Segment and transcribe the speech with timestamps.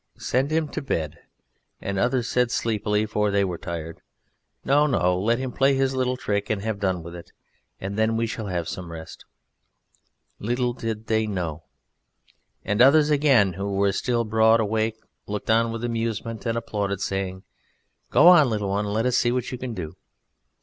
[0.17, 1.19] send him to bed!"
[1.79, 4.01] And others said sleepily (for they were tired),
[4.65, 4.87] "No!
[4.87, 5.15] no!
[5.19, 7.31] let him play his little trick and have done with it,
[7.79, 9.25] and then we shall have some rest."
[10.39, 11.65] Little did they know!...
[12.65, 17.43] And others again, who were still broad awake, looked on with amusement and applauded, saying:
[18.09, 18.85] "Go on, little one!
[18.85, 19.93] Let us see what you can do."